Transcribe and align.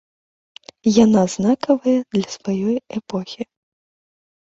Яна 1.03 1.21
знакавая 1.35 1.95
для 2.17 2.25
сваёй 2.39 2.77
эпохі. 3.01 3.41